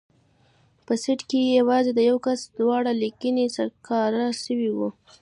په 0.85 0.93
سيټ 1.03 1.19
کښې 1.29 1.39
يې 1.47 1.55
يوازې 1.59 1.91
د 1.95 1.99
يوه 2.09 2.21
کس 2.25 2.41
دواړه 2.59 2.91
لينگي 3.01 3.45
سکاره 3.55 4.25
سوي 4.43 4.69
وو. 4.73 4.89